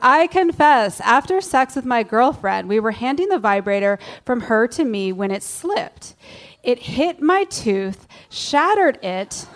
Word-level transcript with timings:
I 0.00 0.28
confess, 0.28 1.00
after 1.00 1.40
sex 1.40 1.74
with 1.74 1.84
my 1.84 2.04
girlfriend, 2.04 2.68
we 2.68 2.78
were 2.78 2.92
handing 2.92 3.30
the 3.30 3.38
vibrator 3.40 3.98
from 4.24 4.42
her 4.42 4.68
to 4.68 4.84
me 4.84 5.12
when 5.12 5.32
it 5.32 5.42
slipped. 5.42 6.14
It 6.62 6.78
hit 6.78 7.20
my 7.20 7.42
tooth, 7.44 8.06
shattered 8.30 9.04
it. 9.04 9.46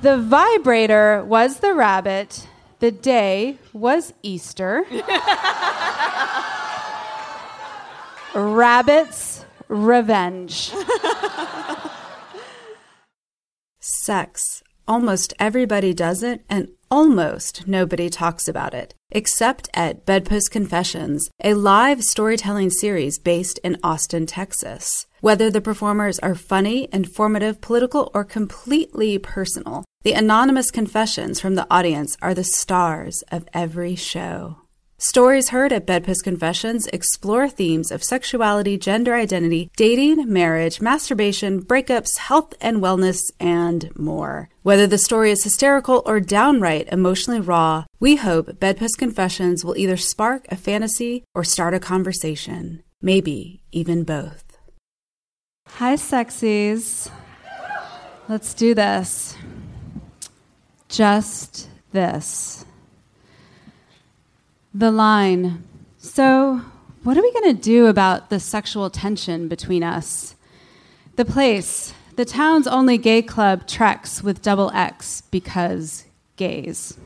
The 0.00 0.16
vibrator 0.16 1.24
was 1.24 1.58
the 1.58 1.74
rabbit. 1.74 2.46
The 2.78 2.92
day 2.92 3.58
was 3.72 4.14
Easter. 4.22 4.84
Rabbit's 8.34 9.44
revenge. 9.68 10.72
Sex. 13.80 14.62
Almost 14.88 15.32
everybody 15.38 15.94
does 15.94 16.22
it, 16.24 16.44
and 16.50 16.68
almost 16.90 17.68
nobody 17.68 18.10
talks 18.10 18.48
about 18.48 18.74
it, 18.74 18.94
except 19.10 19.70
at 19.74 20.04
Bedpost 20.04 20.50
Confessions, 20.50 21.30
a 21.42 21.54
live 21.54 22.02
storytelling 22.02 22.70
series 22.70 23.18
based 23.18 23.58
in 23.62 23.78
Austin, 23.84 24.26
Texas. 24.26 25.06
Whether 25.20 25.50
the 25.50 25.60
performers 25.60 26.18
are 26.18 26.34
funny, 26.34 26.88
informative, 26.92 27.60
political, 27.60 28.10
or 28.12 28.24
completely 28.24 29.18
personal, 29.18 29.84
the 30.02 30.14
anonymous 30.14 30.72
confessions 30.72 31.38
from 31.38 31.54
the 31.54 31.66
audience 31.70 32.16
are 32.20 32.34
the 32.34 32.42
stars 32.42 33.22
of 33.30 33.48
every 33.54 33.94
show. 33.94 34.61
Stories 35.04 35.48
heard 35.48 35.72
at 35.72 35.84
Bedpost 35.84 36.22
Confessions 36.22 36.86
explore 36.92 37.48
themes 37.48 37.90
of 37.90 38.04
sexuality, 38.04 38.78
gender 38.78 39.16
identity, 39.16 39.68
dating, 39.76 40.32
marriage, 40.32 40.80
masturbation, 40.80 41.60
breakups, 41.60 42.18
health 42.18 42.54
and 42.60 42.76
wellness, 42.76 43.32
and 43.40 43.90
more. 43.98 44.48
Whether 44.62 44.86
the 44.86 44.98
story 44.98 45.32
is 45.32 45.42
hysterical 45.42 46.04
or 46.06 46.20
downright 46.20 46.86
emotionally 46.92 47.40
raw, 47.40 47.84
we 47.98 48.14
hope 48.14 48.60
Bedpost 48.60 48.96
Confessions 48.96 49.64
will 49.64 49.76
either 49.76 49.96
spark 49.96 50.46
a 50.52 50.56
fantasy 50.56 51.24
or 51.34 51.42
start 51.42 51.74
a 51.74 51.80
conversation. 51.80 52.84
Maybe 53.00 53.64
even 53.72 54.04
both. 54.04 54.56
Hi, 55.66 55.96
sexies. 55.96 57.10
Let's 58.28 58.54
do 58.54 58.72
this. 58.72 59.36
Just 60.88 61.68
this. 61.90 62.64
The 64.74 64.90
line. 64.90 65.64
So, 65.98 66.62
what 67.02 67.18
are 67.18 67.22
we 67.22 67.32
going 67.32 67.54
to 67.54 67.62
do 67.62 67.88
about 67.88 68.30
the 68.30 68.40
sexual 68.40 68.88
tension 68.88 69.46
between 69.46 69.82
us? 69.82 70.34
The 71.16 71.26
place. 71.26 71.92
The 72.16 72.24
town's 72.24 72.66
only 72.66 72.96
gay 72.96 73.20
club 73.20 73.66
Trexx 73.66 74.22
with 74.22 74.40
double 74.40 74.70
X 74.72 75.22
because 75.30 76.06
gays. 76.36 76.96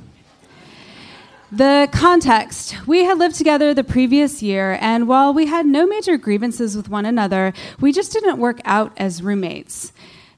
The 1.50 1.89
context. 1.91 2.77
We 2.87 3.05
had 3.05 3.19
lived 3.19 3.34
together 3.34 3.75
the 3.75 3.83
previous 3.83 4.44
year, 4.44 4.78
and 4.81 5.09
while 5.09 5.34
we 5.34 5.47
had 5.47 5.67
no 5.67 5.87
major 5.87 6.17
grievances 6.17 6.77
with 6.77 6.89
one 6.89 7.05
another, 7.05 7.53
we 7.81 7.92
just 7.92 8.12
didn't 8.12 8.39
work 8.39 8.61
out 8.64 8.92
as 8.97 9.25
roommates. 9.25 9.92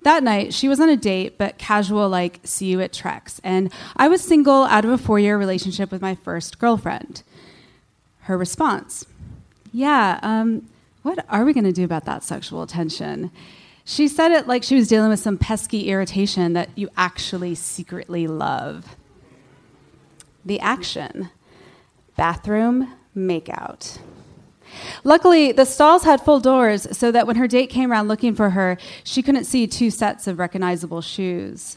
That 0.09 0.23
night, 0.23 0.55
she 0.55 0.69
was 0.69 0.81
on 0.81 0.89
a 0.89 0.97
date, 0.97 1.37
but 1.37 1.59
casual, 1.59 2.09
like, 2.09 2.41
see 2.43 2.65
you 2.65 2.81
at 2.81 2.95
Trexx. 2.95 3.41
And 3.45 3.71
I 3.95 4.09
was 4.09 4.23
single 4.23 4.65
out 4.65 4.87
of 4.87 4.91
a 4.91 4.97
four 4.97 5.21
year 5.21 5.37
relationship 5.37 5.93
with 5.93 6.01
my 6.01 6.15
first 6.15 6.59
girlfriend. 6.59 7.23
Her 8.21 8.39
response 8.39 9.05
Yeah, 9.71 10.19
um, 10.23 10.67
what 11.03 11.23
are 11.29 11.45
we 11.45 11.53
going 11.53 11.65
to 11.65 11.73
do 11.73 11.85
about 11.85 12.07
that 12.07 12.25
sexual 12.25 12.67
tension? 12.67 13.31
She 13.85 14.09
said 14.09 14.33
it 14.33 14.49
like 14.49 14.63
she 14.63 14.77
was 14.77 14.89
dealing 14.89 15.11
with 15.11 15.21
some 15.21 15.37
pesky 15.37 15.91
irritation 15.91 16.55
that 16.55 16.71
you 16.75 16.89
actually 16.97 17.55
secretly 17.55 18.27
love. 18.27 18.97
The 20.43 20.59
action 20.61 21.29
bathroom 22.17 22.95
makeout. 23.15 23.99
Luckily, 25.05 25.53
the 25.53 25.65
stalls 25.65 26.05
had 26.05 26.21
full 26.21 26.41
doors 26.41 26.87
so 26.97 27.11
that 27.13 27.27
when 27.27 27.37
her 27.37 27.47
date 27.47 27.69
came 27.69 27.91
around 27.91 28.09
looking 28.09 28.35
for 28.35 28.51
her, 28.51 28.77
she 29.05 29.23
couldn't 29.23 29.45
see 29.45 29.67
two 29.67 29.91
sets 29.91 30.27
of 30.27 30.39
recognizable 30.39 31.01
shoes. 31.01 31.77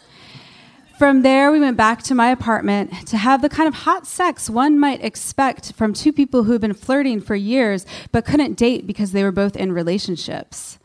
From 0.98 1.24
there, 1.24 1.52
we 1.52 1.60
went 1.60 1.78
back 1.78 2.04
to 2.04 2.14
my 2.14 2.30
apartment 2.30 3.08
to 3.08 3.18
have 3.18 3.42
the 3.42 3.50
kind 3.50 3.68
of 3.68 3.74
hot 3.74 4.06
sex 4.06 4.50
one 4.52 4.78
might 4.80 5.04
expect 5.04 5.74
from 5.74 5.94
two 5.94 6.14
people 6.14 6.44
who 6.44 6.52
had 6.52 6.62
been 6.62 6.76
flirting 6.76 7.22
for 7.22 7.34
years 7.34 7.88
but 8.12 8.24
couldn't 8.24 8.54
date 8.54 8.86
because 8.86 9.12
they 9.12 9.24
were 9.24 9.32
both 9.32 9.56
in 9.56 9.72
relationships. 9.72 10.78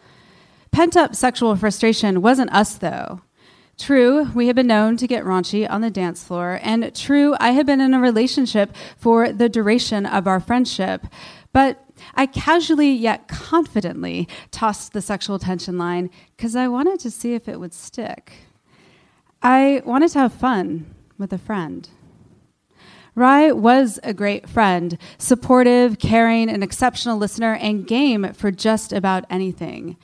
Pent 0.70 0.96
up 0.96 1.14
sexual 1.14 1.54
frustration 1.56 2.22
wasn't 2.22 2.52
us, 2.52 2.76
though. 2.76 3.20
True, 3.78 4.30
we 4.34 4.46
had 4.46 4.56
been 4.56 4.66
known 4.66 4.96
to 4.96 5.06
get 5.06 5.24
raunchy 5.24 5.68
on 5.68 5.82
the 5.82 5.90
dance 5.90 6.24
floor, 6.24 6.60
and 6.62 6.94
true, 6.94 7.36
I 7.38 7.50
had 7.50 7.66
been 7.66 7.82
in 7.82 7.92
a 7.92 8.00
relationship 8.00 8.74
for 8.96 9.32
the 9.32 9.50
duration 9.50 10.06
of 10.06 10.26
our 10.26 10.40
friendship. 10.40 11.06
But 11.52 11.85
I 12.14 12.26
casually 12.26 12.92
yet 12.92 13.28
confidently 13.28 14.28
tossed 14.50 14.92
the 14.92 15.02
sexual 15.02 15.38
tension 15.38 15.78
line 15.78 16.10
because 16.36 16.56
I 16.56 16.68
wanted 16.68 17.00
to 17.00 17.10
see 17.10 17.34
if 17.34 17.48
it 17.48 17.60
would 17.60 17.74
stick. 17.74 18.32
I 19.42 19.82
wanted 19.84 20.10
to 20.12 20.18
have 20.20 20.32
fun 20.32 20.94
with 21.18 21.32
a 21.32 21.38
friend. 21.38 21.88
Rye 23.14 23.50
was 23.52 23.98
a 24.02 24.12
great 24.12 24.46
friend, 24.46 24.98
supportive, 25.16 25.98
caring, 25.98 26.50
an 26.50 26.62
exceptional 26.62 27.16
listener, 27.16 27.54
and 27.54 27.86
game 27.86 28.34
for 28.34 28.50
just 28.50 28.92
about 28.92 29.24
anything. 29.30 29.96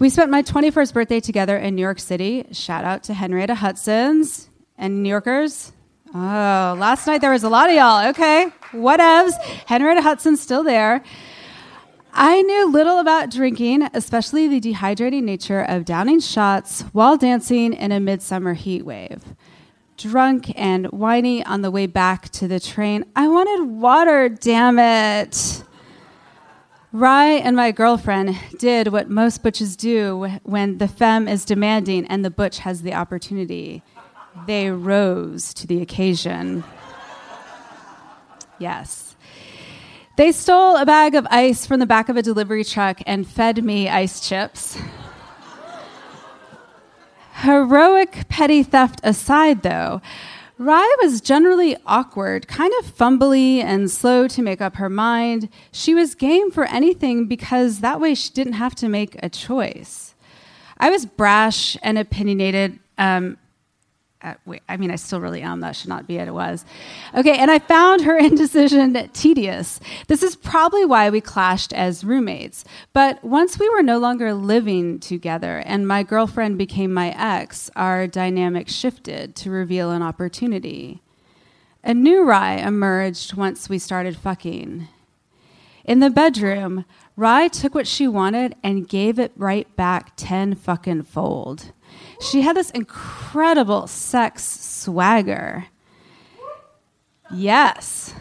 We 0.00 0.08
spent 0.08 0.30
my 0.30 0.42
21st 0.42 0.92
birthday 0.92 1.20
together 1.20 1.56
in 1.56 1.76
New 1.76 1.82
York 1.82 2.00
City. 2.00 2.46
Shout 2.50 2.84
out 2.84 3.04
to 3.04 3.14
Henrietta 3.14 3.56
Hudson's 3.56 4.50
and 4.76 5.02
New 5.02 5.10
Yorkers. 5.10 5.72
Oh, 6.12 6.74
last 6.76 7.06
night 7.06 7.20
there 7.20 7.30
was 7.30 7.44
a 7.44 7.48
lot 7.48 7.70
of 7.70 7.76
y'all. 7.76 8.08
Okay, 8.08 8.48
whatevs. 8.72 9.32
Henrietta 9.66 10.02
Hudson's 10.02 10.40
still 10.40 10.64
there. 10.64 11.04
I 12.12 12.42
knew 12.42 12.68
little 12.68 12.98
about 12.98 13.30
drinking, 13.30 13.88
especially 13.94 14.48
the 14.48 14.60
dehydrating 14.60 15.22
nature 15.22 15.60
of 15.60 15.84
downing 15.84 16.18
shots 16.18 16.82
while 16.92 17.16
dancing 17.16 17.72
in 17.72 17.92
a 17.92 18.00
midsummer 18.00 18.54
heat 18.54 18.84
wave. 18.84 19.22
Drunk 19.96 20.52
and 20.56 20.86
whiny 20.86 21.44
on 21.44 21.62
the 21.62 21.70
way 21.70 21.86
back 21.86 22.30
to 22.30 22.48
the 22.48 22.58
train, 22.58 23.04
I 23.14 23.28
wanted 23.28 23.70
water, 23.70 24.28
damn 24.28 24.80
it. 24.80 25.62
Rye 26.90 27.34
and 27.34 27.54
my 27.54 27.70
girlfriend 27.70 28.36
did 28.58 28.88
what 28.88 29.08
most 29.08 29.44
butches 29.44 29.76
do 29.76 30.40
when 30.42 30.78
the 30.78 30.88
femme 30.88 31.28
is 31.28 31.44
demanding 31.44 32.04
and 32.06 32.24
the 32.24 32.30
butch 32.30 32.58
has 32.58 32.82
the 32.82 32.94
opportunity. 32.94 33.84
They 34.46 34.70
rose 34.70 35.52
to 35.54 35.66
the 35.66 35.82
occasion. 35.82 36.64
Yes. 38.58 39.16
They 40.16 40.32
stole 40.32 40.76
a 40.76 40.84
bag 40.84 41.14
of 41.14 41.26
ice 41.30 41.66
from 41.66 41.80
the 41.80 41.86
back 41.86 42.08
of 42.08 42.16
a 42.16 42.22
delivery 42.22 42.64
truck 42.64 43.00
and 43.06 43.26
fed 43.26 43.64
me 43.64 43.88
ice 43.88 44.28
chips. 44.28 44.78
Heroic 47.42 48.28
petty 48.28 48.62
theft 48.62 49.00
aside, 49.02 49.62
though, 49.62 50.02
Rye 50.58 50.96
was 51.00 51.22
generally 51.22 51.74
awkward, 51.86 52.46
kind 52.46 52.70
of 52.80 52.94
fumbly 52.94 53.64
and 53.64 53.90
slow 53.90 54.28
to 54.28 54.42
make 54.42 54.60
up 54.60 54.76
her 54.76 54.90
mind. 54.90 55.48
She 55.72 55.94
was 55.94 56.14
game 56.14 56.50
for 56.50 56.66
anything 56.66 57.24
because 57.24 57.80
that 57.80 57.98
way 57.98 58.14
she 58.14 58.30
didn't 58.30 58.52
have 58.52 58.74
to 58.74 58.88
make 58.90 59.16
a 59.22 59.30
choice. 59.30 60.14
I 60.76 60.90
was 60.90 61.06
brash 61.06 61.78
and 61.82 61.96
opinionated, 61.96 62.78
um, 62.98 63.38
I 64.22 64.76
mean, 64.76 64.90
I 64.90 64.96
still 64.96 65.20
really 65.20 65.40
am. 65.40 65.60
That 65.60 65.74
should 65.74 65.88
not 65.88 66.06
be 66.06 66.18
it. 66.18 66.28
It 66.28 66.34
was. 66.34 66.64
Okay, 67.14 67.38
and 67.38 67.50
I 67.50 67.58
found 67.58 68.02
her 68.02 68.18
indecision 68.18 68.92
tedious. 69.12 69.80
This 70.08 70.22
is 70.22 70.36
probably 70.36 70.84
why 70.84 71.08
we 71.08 71.20
clashed 71.20 71.72
as 71.72 72.04
roommates. 72.04 72.64
But 72.92 73.22
once 73.24 73.58
we 73.58 73.68
were 73.70 73.82
no 73.82 73.98
longer 73.98 74.34
living 74.34 75.00
together 75.00 75.62
and 75.64 75.88
my 75.88 76.02
girlfriend 76.02 76.58
became 76.58 76.92
my 76.92 77.14
ex, 77.16 77.70
our 77.76 78.06
dynamic 78.06 78.68
shifted 78.68 79.34
to 79.36 79.50
reveal 79.50 79.90
an 79.90 80.02
opportunity. 80.02 81.02
A 81.82 81.94
new 81.94 82.22
Rye 82.22 82.56
emerged 82.56 83.34
once 83.34 83.70
we 83.70 83.78
started 83.78 84.16
fucking. 84.16 84.88
In 85.84 86.00
the 86.00 86.10
bedroom, 86.10 86.84
Rye 87.16 87.48
took 87.48 87.74
what 87.74 87.86
she 87.86 88.06
wanted 88.06 88.54
and 88.62 88.88
gave 88.88 89.18
it 89.18 89.32
right 89.34 89.74
back 89.76 90.12
ten 90.16 90.54
fucking 90.54 91.04
fold. 91.04 91.72
She 92.20 92.42
had 92.42 92.56
this 92.56 92.70
incredible 92.70 93.86
sex 93.86 94.44
swagger. 94.44 95.66
Yes. 97.32 98.14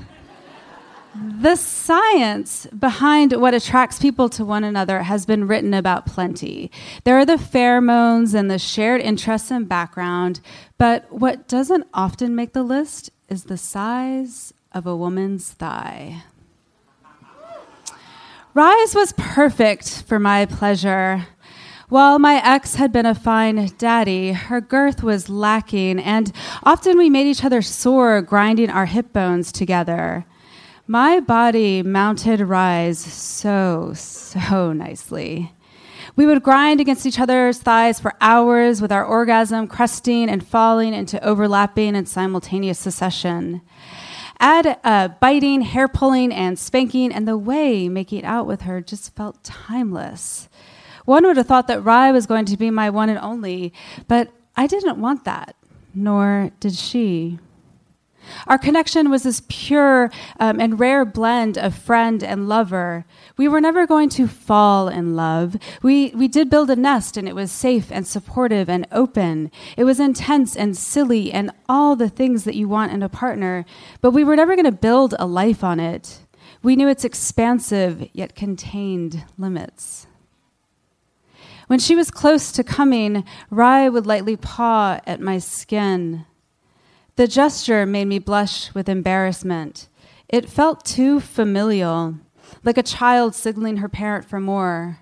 The 1.15 1.55
science 1.55 2.67
behind 2.67 3.33
what 3.33 3.53
attracts 3.53 3.99
people 3.99 4.29
to 4.29 4.45
one 4.45 4.63
another 4.63 5.03
has 5.03 5.25
been 5.25 5.47
written 5.47 5.73
about 5.73 6.05
plenty. 6.05 6.71
There 7.03 7.17
are 7.17 7.25
the 7.25 7.33
pheromones 7.33 8.33
and 8.33 8.49
the 8.49 8.59
shared 8.59 9.01
interests 9.01 9.51
and 9.51 9.67
background, 9.67 10.39
but 10.77 11.11
what 11.11 11.47
doesn't 11.47 11.87
often 11.93 12.35
make 12.35 12.53
the 12.53 12.63
list 12.63 13.09
is 13.27 13.45
the 13.45 13.57
size 13.57 14.53
of 14.71 14.85
a 14.85 14.95
woman's 14.95 15.49
thigh. 15.51 16.23
Rye's 18.53 18.95
was 18.95 19.13
perfect 19.13 20.03
for 20.03 20.19
my 20.19 20.45
pleasure. 20.45 21.27
While 21.89 22.19
my 22.19 22.39
ex 22.45 22.75
had 22.75 22.91
been 22.91 23.07
a 23.07 23.15
fine 23.15 23.71
daddy, 23.79 24.31
her 24.31 24.61
girth 24.61 25.01
was 25.01 25.27
lacking, 25.27 25.97
and 25.97 26.31
often 26.61 26.99
we 26.99 27.09
made 27.09 27.25
each 27.25 27.43
other 27.43 27.63
sore 27.63 28.21
grinding 28.21 28.69
our 28.69 28.85
hip 28.85 29.11
bones 29.11 29.51
together. 29.51 30.23
My 30.85 31.19
body 31.19 31.81
mounted 31.81 32.41
Rye's 32.41 32.99
so, 32.99 33.93
so 33.95 34.71
nicely. 34.71 35.51
We 36.15 36.27
would 36.27 36.43
grind 36.43 36.79
against 36.79 37.07
each 37.07 37.19
other's 37.19 37.57
thighs 37.57 37.99
for 37.99 38.13
hours 38.21 38.83
with 38.83 38.91
our 38.91 39.03
orgasm 39.03 39.65
cresting 39.65 40.29
and 40.29 40.45
falling 40.45 40.93
into 40.93 41.23
overlapping 41.25 41.95
and 41.95 42.07
simultaneous 42.07 42.77
succession. 42.77 43.61
Add 44.39 44.77
uh, 44.83 45.07
biting, 45.19 45.61
hair 45.61 45.87
pulling, 45.87 46.31
and 46.33 46.59
spanking, 46.59 47.11
and 47.11 47.27
the 47.27 47.35
way 47.35 47.89
making 47.89 48.25
out 48.25 48.45
with 48.45 48.61
her 48.61 48.79
just 48.79 49.15
felt 49.15 49.43
timeless. 49.43 50.49
One 51.05 51.25
would 51.25 51.37
have 51.37 51.47
thought 51.47 51.67
that 51.67 51.83
Rye 51.83 52.11
was 52.11 52.25
going 52.25 52.45
to 52.45 52.57
be 52.57 52.69
my 52.69 52.89
one 52.89 53.09
and 53.09 53.19
only, 53.19 53.73
but 54.07 54.31
I 54.55 54.67
didn't 54.67 54.99
want 54.99 55.25
that, 55.25 55.55
nor 55.93 56.51
did 56.59 56.75
she. 56.75 57.39
Our 58.47 58.57
connection 58.57 59.09
was 59.09 59.23
this 59.23 59.41
pure 59.47 60.11
um, 60.39 60.59
and 60.59 60.79
rare 60.79 61.05
blend 61.05 61.57
of 61.57 61.75
friend 61.75 62.23
and 62.23 62.47
lover. 62.47 63.05
We 63.37 63.47
were 63.47 63.61
never 63.61 63.87
going 63.87 64.09
to 64.09 64.27
fall 64.27 64.87
in 64.87 65.15
love. 65.15 65.57
We, 65.81 66.09
we 66.09 66.27
did 66.27 66.49
build 66.49 66.69
a 66.69 66.75
nest, 66.75 67.17
and 67.17 67.27
it 67.27 67.35
was 67.35 67.51
safe 67.51 67.91
and 67.91 68.05
supportive 68.05 68.69
and 68.69 68.87
open. 68.91 69.51
It 69.77 69.83
was 69.83 69.99
intense 69.99 70.55
and 70.55 70.77
silly 70.77 71.31
and 71.31 71.51
all 71.67 71.95
the 71.95 72.09
things 72.09 72.43
that 72.43 72.55
you 72.55 72.67
want 72.67 72.91
in 72.91 73.03
a 73.03 73.09
partner, 73.09 73.65
but 74.01 74.11
we 74.11 74.23
were 74.23 74.35
never 74.35 74.55
going 74.55 74.65
to 74.65 74.71
build 74.71 75.15
a 75.19 75.25
life 75.25 75.63
on 75.63 75.79
it. 75.79 76.19
We 76.61 76.75
knew 76.75 76.89
its 76.89 77.05
expansive 77.05 78.09
yet 78.13 78.35
contained 78.35 79.23
limits. 79.37 80.07
When 81.69 81.77
she 81.77 81.95
was 81.95 82.09
close 82.09 82.51
to 82.53 82.63
coming, 82.63 83.23
Rye 83.51 83.89
would 83.89 84.07
lightly 84.07 84.35
paw 84.35 84.99
at 85.05 85.21
my 85.21 85.37
skin. 85.37 86.25
The 87.15 87.27
gesture 87.27 87.85
made 87.85 88.05
me 88.05 88.17
blush 88.17 88.73
with 88.73 88.89
embarrassment. 88.89 89.87
It 90.27 90.49
felt 90.49 90.83
too 90.83 91.19
familial, 91.19 92.15
like 92.63 92.79
a 92.79 92.81
child 92.81 93.35
signaling 93.35 93.77
her 93.77 93.87
parent 93.87 94.25
for 94.25 94.39
more. 94.39 94.97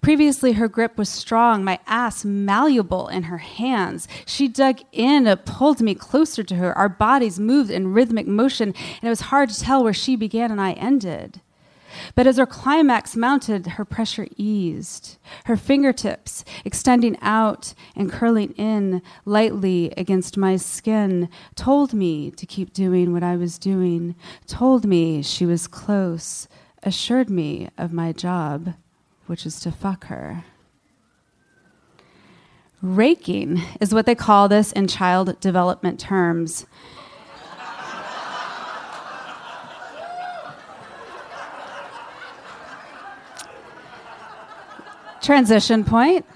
Previously, 0.00 0.52
her 0.52 0.68
grip 0.68 0.96
was 0.96 1.08
strong, 1.08 1.64
my 1.64 1.80
ass 1.88 2.24
malleable 2.24 3.08
in 3.08 3.24
her 3.24 3.38
hands. 3.38 4.06
She 4.24 4.46
dug 4.46 4.82
in, 4.92 5.26
pulled 5.44 5.80
me 5.80 5.96
closer 5.96 6.44
to 6.44 6.54
her. 6.54 6.78
Our 6.78 6.88
bodies 6.88 7.40
moved 7.40 7.72
in 7.72 7.92
rhythmic 7.92 8.28
motion, 8.28 8.68
and 8.68 9.02
it 9.02 9.08
was 9.08 9.32
hard 9.32 9.50
to 9.50 9.60
tell 9.60 9.82
where 9.82 9.92
she 9.92 10.14
began 10.14 10.52
and 10.52 10.60
I 10.60 10.74
ended. 10.74 11.40
But 12.14 12.26
as 12.26 12.36
her 12.36 12.46
climax 12.46 13.16
mounted, 13.16 13.66
her 13.66 13.84
pressure 13.84 14.26
eased. 14.36 15.16
Her 15.44 15.56
fingertips 15.56 16.44
extending 16.64 17.16
out 17.20 17.74
and 17.96 18.10
curling 18.10 18.52
in 18.52 19.02
lightly 19.24 19.92
against 19.96 20.36
my 20.36 20.56
skin 20.56 21.28
told 21.54 21.92
me 21.92 22.30
to 22.32 22.46
keep 22.46 22.72
doing 22.72 23.12
what 23.12 23.22
I 23.22 23.36
was 23.36 23.58
doing, 23.58 24.14
told 24.46 24.84
me 24.84 25.22
she 25.22 25.46
was 25.46 25.66
close, 25.66 26.48
assured 26.82 27.30
me 27.30 27.68
of 27.78 27.92
my 27.92 28.12
job, 28.12 28.74
which 29.26 29.46
is 29.46 29.60
to 29.60 29.72
fuck 29.72 30.06
her. 30.06 30.44
Raking 32.82 33.62
is 33.80 33.94
what 33.94 34.04
they 34.04 34.14
call 34.14 34.46
this 34.46 34.70
in 34.72 34.88
child 34.88 35.40
development 35.40 35.98
terms. 35.98 36.66
Transition 45.24 45.84
point. 45.84 46.26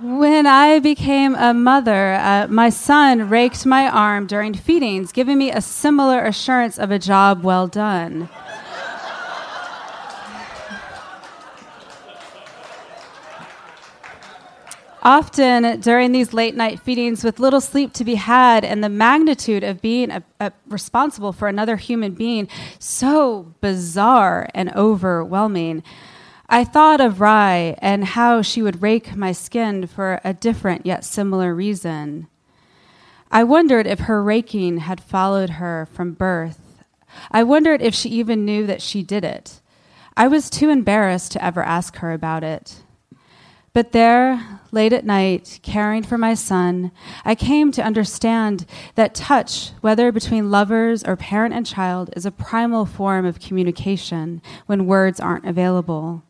When 0.00 0.46
I 0.46 0.78
became 0.78 1.34
a 1.34 1.54
mother, 1.54 2.14
uh, 2.14 2.48
my 2.48 2.68
son 2.68 3.30
raked 3.30 3.64
my 3.64 3.88
arm 3.88 4.26
during 4.26 4.52
feedings, 4.52 5.10
giving 5.10 5.38
me 5.38 5.50
a 5.50 5.60
similar 5.60 6.24
assurance 6.24 6.78
of 6.78 6.90
a 6.90 6.98
job 6.98 7.42
well 7.42 7.66
done. 7.66 8.28
Often 15.02 15.80
during 15.82 16.10
these 16.10 16.34
late 16.34 16.56
night 16.56 16.80
feedings, 16.80 17.22
with 17.22 17.38
little 17.38 17.60
sleep 17.60 17.92
to 17.92 18.04
be 18.04 18.16
had 18.16 18.64
and 18.64 18.82
the 18.82 18.88
magnitude 18.88 19.62
of 19.62 19.80
being 19.80 20.10
a, 20.10 20.22
a 20.40 20.52
responsible 20.66 21.32
for 21.32 21.46
another 21.46 21.76
human 21.76 22.12
being 22.12 22.48
so 22.80 23.54
bizarre 23.60 24.48
and 24.52 24.74
overwhelming, 24.74 25.84
I 26.48 26.62
thought 26.62 27.00
of 27.00 27.20
Rye 27.20 27.76
and 27.78 28.04
how 28.04 28.40
she 28.40 28.62
would 28.62 28.80
rake 28.80 29.16
my 29.16 29.32
skin 29.32 29.86
for 29.88 30.20
a 30.22 30.32
different 30.32 30.86
yet 30.86 31.04
similar 31.04 31.54
reason. 31.54 32.28
I 33.32 33.42
wondered 33.42 33.86
if 33.86 34.00
her 34.00 34.22
raking 34.22 34.78
had 34.78 35.00
followed 35.00 35.50
her 35.50 35.88
from 35.92 36.12
birth. 36.12 36.84
I 37.32 37.42
wondered 37.42 37.82
if 37.82 37.94
she 37.94 38.10
even 38.10 38.44
knew 38.44 38.64
that 38.66 38.80
she 38.80 39.02
did 39.02 39.24
it. 39.24 39.60
I 40.16 40.28
was 40.28 40.48
too 40.48 40.70
embarrassed 40.70 41.32
to 41.32 41.44
ever 41.44 41.62
ask 41.64 41.96
her 41.96 42.12
about 42.12 42.44
it. 42.44 42.82
But 43.72 43.92
there, 43.92 44.60
late 44.70 44.94
at 44.94 45.04
night, 45.04 45.58
caring 45.62 46.02
for 46.02 46.16
my 46.16 46.32
son, 46.32 46.92
I 47.24 47.34
came 47.34 47.72
to 47.72 47.84
understand 47.84 48.64
that 48.94 49.14
touch, 49.14 49.72
whether 49.82 50.10
between 50.12 50.50
lovers 50.50 51.04
or 51.04 51.16
parent 51.16 51.52
and 51.52 51.66
child, 51.66 52.10
is 52.16 52.24
a 52.24 52.30
primal 52.30 52.86
form 52.86 53.26
of 53.26 53.40
communication 53.40 54.40
when 54.64 54.86
words 54.86 55.20
aren't 55.20 55.44
available. 55.44 56.22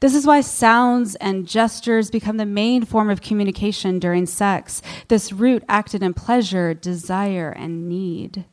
This 0.00 0.14
is 0.14 0.26
why 0.26 0.40
sounds 0.40 1.14
and 1.16 1.46
gestures 1.46 2.10
become 2.10 2.36
the 2.36 2.46
main 2.46 2.84
form 2.84 3.10
of 3.10 3.20
communication 3.20 3.98
during 3.98 4.26
sex. 4.26 4.82
This 5.08 5.32
root 5.32 5.64
acted 5.68 6.02
in 6.02 6.14
pleasure, 6.14 6.74
desire, 6.74 7.50
and 7.50 7.88
need. 7.88 8.44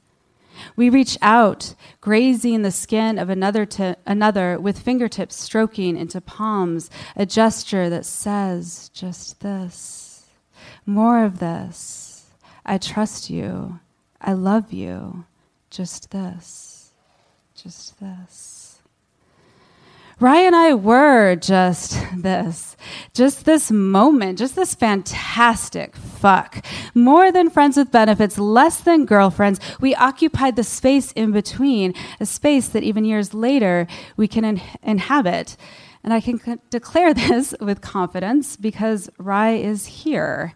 We 0.76 0.90
reach 0.90 1.18
out, 1.22 1.76
grazing 2.02 2.62
the 2.62 2.72
skin 2.72 3.18
of 3.18 3.30
another 3.30 3.66
to 3.66 3.98
another 4.06 4.60
with 4.60 4.80
fingertips 4.80 5.36
stroking 5.36 5.98
into 5.98 6.22
palms, 6.22 6.90
a 7.16 7.26
gesture 7.26 7.90
that 7.90 8.06
says 8.06 8.90
just 8.94 9.42
this. 9.42 10.28
More 10.86 11.24
of 11.24 11.40
this. 11.40 12.28
I 12.66 12.78
trust 12.78 13.30
you. 13.30 13.80
I 14.20 14.34
love 14.34 14.72
you. 14.72 15.26
Just 15.70 16.12
this. 16.12 16.92
Just 17.56 18.00
this. 18.00 18.61
Rye 20.22 20.42
and 20.42 20.56
I 20.56 20.76
were 20.76 21.36
just 21.36 21.98
this, 22.16 22.78
just 23.12 23.44
this 23.46 23.72
moment, 23.72 24.38
just 24.38 24.56
this 24.56 24.76
fantastic 24.76 25.96
fuck. 25.96 26.64
More 26.94 27.32
than 27.32 27.50
friends 27.50 27.76
with 27.76 27.92
benefits, 27.92 28.38
less 28.38 28.82
than 28.82 29.06
girlfriends. 29.06 29.60
We 29.80 29.96
occupied 29.96 30.58
the 30.58 30.64
space 30.64 31.12
in 31.14 31.32
between, 31.32 31.96
a 32.20 32.28
space 32.28 32.68
that 32.68 32.84
even 32.84 33.04
years 33.04 33.34
later 33.34 33.88
we 34.16 34.28
can 34.28 34.46
in- 34.46 34.62
inhabit. 34.84 35.58
And 36.04 36.14
I 36.14 36.22
can 36.22 36.40
c- 36.40 36.58
declare 36.70 37.14
this 37.16 37.56
with 37.60 37.82
confidence 37.82 38.56
because 38.58 39.10
Rye 39.18 39.56
is 39.56 39.88
here. 39.88 40.54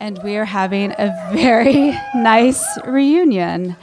And 0.00 0.18
we 0.24 0.36
are 0.36 0.46
having 0.46 0.92
a 0.92 1.30
very 1.34 1.90
nice 2.14 2.64
reunion. 2.86 3.76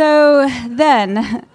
So 0.00 0.48
then, 0.66 1.46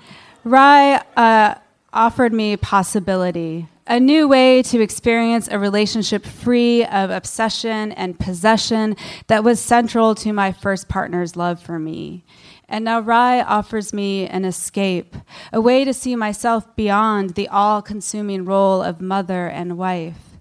Rye 0.44 1.02
uh, 1.18 1.56
offered 1.92 2.32
me 2.32 2.56
possibility, 2.58 3.68
a 3.88 4.00
new 4.00 4.28
way 4.28 4.62
to 4.62 4.82
experience 4.82 5.48
a 5.50 5.58
relationship 5.58 6.24
free 6.24 6.86
of 6.86 7.10
obsession 7.10 7.92
and 7.94 8.20
possession 8.20 8.98
that 9.26 9.44
was 9.44 9.60
central 9.60 10.14
to 10.14 10.32
my 10.32 10.52
first 10.52 10.88
partner's 10.88 11.36
love 11.36 11.60
for 11.60 11.80
me. 11.80 12.24
And 12.70 12.86
now 12.86 13.00
Rye 13.00 13.42
offers 13.42 13.94
me 13.94 14.28
an 14.28 14.46
escape, 14.46 15.16
a 15.52 15.60
way 15.60 15.84
to 15.84 15.92
see 15.92 16.16
myself 16.16 16.76
beyond 16.76 17.32
the 17.32 17.48
all 17.48 17.82
consuming 17.82 18.46
role 18.46 18.84
of 18.84 19.02
mother 19.02 19.48
and 19.48 19.76
wife. 19.76 20.38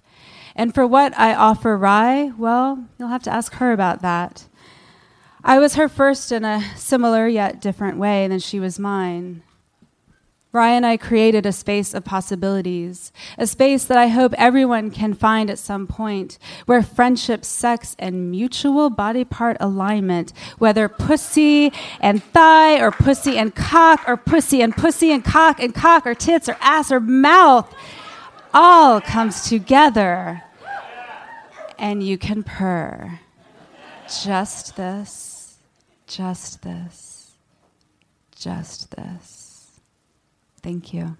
And 0.54 0.74
for 0.74 0.86
what 0.86 1.18
I 1.18 1.32
offer 1.32 1.74
Rye, 1.74 2.32
well, 2.36 2.84
you'll 2.98 3.08
have 3.08 3.22
to 3.22 3.32
ask 3.32 3.54
her 3.54 3.72
about 3.72 4.02
that. 4.02 4.46
I 5.46 5.58
was 5.58 5.74
her 5.74 5.90
first 5.90 6.32
in 6.32 6.42
a 6.42 6.64
similar 6.74 7.28
yet 7.28 7.60
different 7.60 7.98
way 7.98 8.26
than 8.26 8.38
she 8.38 8.58
was 8.58 8.78
mine. 8.78 9.42
Rye 10.52 10.70
and 10.70 10.86
I 10.86 10.96
created 10.96 11.44
a 11.44 11.52
space 11.52 11.92
of 11.92 12.02
possibilities, 12.02 13.12
a 13.36 13.46
space 13.46 13.84
that 13.84 13.98
I 13.98 14.06
hope 14.06 14.32
everyone 14.38 14.90
can 14.90 15.12
find 15.12 15.50
at 15.50 15.58
some 15.58 15.86
point, 15.86 16.38
where 16.64 16.82
friendship, 16.82 17.44
sex, 17.44 17.94
and 17.98 18.30
mutual 18.30 18.88
body 18.88 19.24
part 19.24 19.58
alignment, 19.60 20.32
whether 20.56 20.88
pussy 20.88 21.72
and 22.00 22.24
thigh, 22.24 22.80
or 22.80 22.90
pussy 22.90 23.36
and 23.36 23.54
cock, 23.54 24.02
or 24.08 24.16
pussy 24.16 24.62
and 24.62 24.74
pussy 24.74 25.12
and 25.12 25.24
cock 25.24 25.60
and 25.60 25.74
cock, 25.74 26.06
or 26.06 26.14
tits, 26.14 26.48
or 26.48 26.56
ass, 26.62 26.90
or 26.90 27.00
mouth, 27.00 27.70
all 28.54 28.98
comes 28.98 29.46
together. 29.46 30.42
And 31.78 32.02
you 32.02 32.16
can 32.16 32.44
purr. 32.44 33.18
Just 34.06 34.76
this 34.76 35.33
just 36.16 36.62
this, 36.62 37.32
just 38.36 38.94
this. 38.94 39.80
Thank 40.62 40.94
you. 40.94 41.16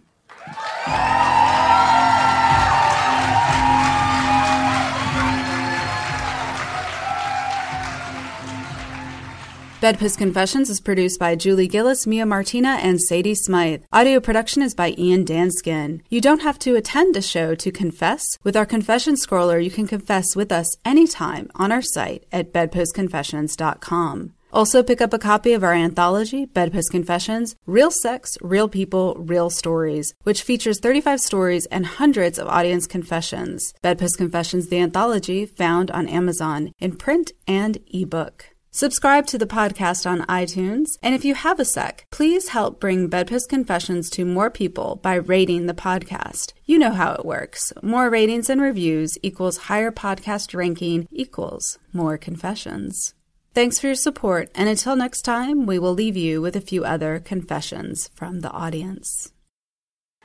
Bedpost 9.81 10.17
Confessions 10.17 10.71
is 10.71 10.81
produced 10.81 11.19
by 11.19 11.35
Julie 11.35 11.67
Gillis, 11.67 12.07
Mia 12.07 12.25
Martina, 12.25 12.79
and 12.81 13.01
Sadie 13.01 13.35
Smythe. 13.35 13.83
Audio 13.93 14.21
production 14.21 14.63
is 14.63 14.75
by 14.75 14.95
Ian 14.97 15.25
Danskin. 15.25 16.03
You 16.09 16.21
don't 16.21 16.43
have 16.43 16.59
to 16.61 16.77
attend 16.77 17.17
a 17.17 17.23
show 17.23 17.57
to 17.57 17.73
confess. 17.73 18.25
With 18.45 18.57
our 18.57 18.65
confession 18.65 19.17
scroller, 19.17 19.63
you 19.63 19.73
can 19.73 19.89
confess 19.89 20.37
with 20.37 20.53
us 20.53 20.77
anytime 20.85 21.51
on 21.57 21.73
our 21.73 21.83
site 21.83 22.25
at 22.33 22.53
bedpostconfessions.com. 22.53 24.33
Also, 24.55 24.85
pick 24.85 25.01
up 25.01 25.13
a 25.13 25.19
copy 25.19 25.53
of 25.53 25.65
our 25.65 25.75
anthology, 25.75 26.45
Bedpost 26.45 26.93
Confessions 26.93 27.57
Real 27.67 27.91
Sex, 27.91 28.39
Real 28.41 28.69
People, 28.69 29.17
Real 29.19 29.51
Stories, 29.51 30.15
which 30.23 30.45
features 30.45 30.79
35 30.79 31.21
stories 31.21 31.67
and 31.67 31.85
hundreds 31.85 32.39
of 32.39 32.47
audience 32.47 32.87
confessions. 32.87 33.75
Bedpost 33.83 34.17
Confessions, 34.17 34.69
the 34.69 34.79
anthology, 34.79 35.45
found 35.45 35.91
on 35.91 36.07
Amazon 36.07 36.71
in 36.79 36.95
print 36.95 37.33
and 37.49 37.79
ebook. 37.93 38.51
Subscribe 38.71 39.27
to 39.27 39.39
the 39.39 39.47
podcast 39.47 40.09
on 40.09 40.27
iTunes, 40.27 40.87
and 41.03 41.17
if 41.17 41.25
you 41.25 41.35
have 41.35 41.59
a 41.59 41.65
sec, 41.65 42.07
please 42.13 42.51
help 42.51 42.79
bring 42.79 43.09
Bedpost 43.09 43.49
Confessions 43.49 44.09
to 44.11 44.25
more 44.25 44.51
people 44.51 45.01
by 45.03 45.15
rating 45.15 45.67
the 45.67 45.75
podcast. 45.75 46.53
You 46.65 46.79
know 46.79 46.93
how 46.93 47.15
it 47.15 47.25
works. 47.25 47.73
More 47.83 48.09
ratings 48.09 48.49
and 48.49 48.61
reviews 48.61 49.19
equals 49.21 49.67
higher 49.67 49.91
podcast 49.91 50.55
ranking 50.55 51.09
equals 51.11 51.77
more 51.93 52.17
confessions. 52.17 53.15
Thanks 53.55 53.79
for 53.79 53.87
your 53.87 53.95
support, 53.95 54.51
and 54.57 54.69
until 54.69 54.97
next 54.97 55.23
time, 55.23 55.65
we 55.65 55.79
will 55.79 55.95
leave 55.95 56.17
you 56.17 56.43
with 56.43 56.57
a 56.57 56.61
few 56.61 56.85
other 56.85 57.21
confessions 57.21 58.11
from 58.13 58.41
the 58.41 58.51
audience. 58.51 59.31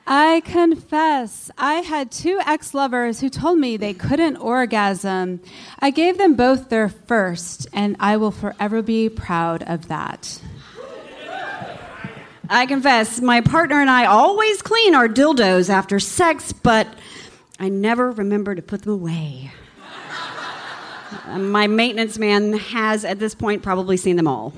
I 0.04 0.40
confess, 0.40 1.48
I 1.56 1.74
had 1.74 2.10
two 2.10 2.40
ex 2.44 2.74
lovers 2.74 3.20
who 3.20 3.28
told 3.28 3.60
me 3.60 3.76
they 3.76 3.94
couldn't 3.94 4.38
orgasm. 4.38 5.40
I 5.78 5.90
gave 5.90 6.18
them 6.18 6.34
both 6.34 6.70
their 6.70 6.88
first, 6.88 7.68
and 7.72 7.94
I 8.00 8.16
will 8.16 8.32
forever 8.32 8.82
be 8.82 9.08
proud 9.08 9.62
of 9.62 9.86
that. 9.86 10.42
I 12.48 12.66
confess, 12.66 13.20
my 13.20 13.42
partner 13.42 13.80
and 13.80 13.88
I 13.88 14.06
always 14.06 14.60
clean 14.60 14.96
our 14.96 15.06
dildos 15.06 15.70
after 15.70 16.00
sex, 16.00 16.52
but 16.52 16.88
I 17.60 17.68
never 17.68 18.10
remember 18.10 18.56
to 18.56 18.62
put 18.62 18.82
them 18.82 18.94
away. 18.94 19.52
Uh, 21.12 21.38
my 21.38 21.66
maintenance 21.66 22.18
man 22.18 22.52
has, 22.52 23.04
at 23.04 23.18
this 23.18 23.34
point, 23.34 23.62
probably 23.62 23.96
seen 23.96 24.16
them 24.16 24.28
all. 24.28 24.52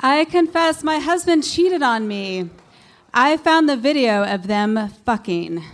I 0.00 0.26
confess 0.26 0.84
my 0.84 0.98
husband 0.98 1.44
cheated 1.44 1.82
on 1.82 2.06
me. 2.06 2.50
I 3.14 3.38
found 3.38 3.68
the 3.68 3.76
video 3.76 4.24
of 4.24 4.46
them 4.46 4.88
fucking. 5.06 5.64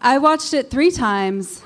I 0.00 0.18
watched 0.18 0.54
it 0.54 0.70
three 0.70 0.92
times. 0.92 1.62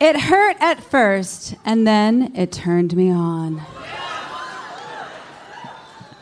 it 0.00 0.20
hurt 0.20 0.56
at 0.60 0.80
first, 0.80 1.56
and 1.64 1.86
then 1.86 2.32
it 2.36 2.52
turned 2.52 2.94
me 2.94 3.10
on. 3.10 3.62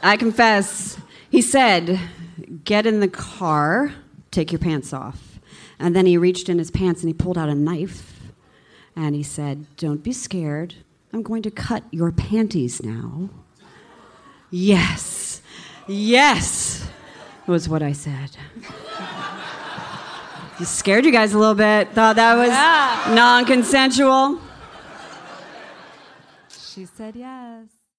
I 0.02 0.16
confess, 0.16 0.98
he 1.30 1.42
said, 1.42 2.00
Get 2.64 2.86
in 2.86 3.00
the 3.00 3.08
car, 3.08 3.94
take 4.34 4.52
your 4.52 4.58
pants 4.58 4.92
off. 4.92 5.38
And 5.78 5.94
then 5.94 6.06
he 6.06 6.16
reached 6.16 6.48
in 6.48 6.58
his 6.58 6.70
pants 6.70 7.02
and 7.02 7.08
he 7.08 7.14
pulled 7.14 7.38
out 7.38 7.48
a 7.48 7.54
knife. 7.54 8.20
And 8.96 9.14
he 9.14 9.22
said, 9.22 9.66
Don't 9.76 10.02
be 10.02 10.12
scared. 10.12 10.74
I'm 11.12 11.22
going 11.22 11.42
to 11.42 11.50
cut 11.50 11.84
your 11.90 12.12
panties 12.12 12.82
now. 12.82 13.28
Yes, 14.50 15.42
yes, 15.88 16.88
was 17.46 17.68
what 17.68 17.82
I 17.82 17.92
said. 17.92 18.30
You 20.60 20.66
scared 20.66 21.04
you 21.04 21.10
guys 21.10 21.32
a 21.34 21.38
little 21.38 21.56
bit. 21.56 21.90
Thought 21.94 22.14
that 22.14 22.36
was 22.36 22.46
Yeah. 22.46 23.12
non 23.12 23.44
consensual. 23.44 24.40
She 26.48 26.84
said 26.84 27.16
yes. 27.16 27.66